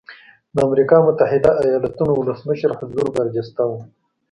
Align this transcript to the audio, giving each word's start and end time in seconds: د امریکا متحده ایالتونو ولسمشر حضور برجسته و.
د 0.55 0.57
امریکا 0.67 0.97
متحده 1.07 1.51
ایالتونو 1.63 2.13
ولسمشر 2.15 2.69
حضور 2.79 3.07
برجسته 3.17 3.63
و. 3.67 3.71